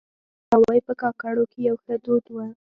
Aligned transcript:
دراوۍ 0.47 0.79
په 0.87 0.93
کاکړو 1.01 1.43
کې 1.51 1.59
يو 1.69 1.75
ښه 1.83 1.95
دود 2.05 2.25
وه. 2.35 2.47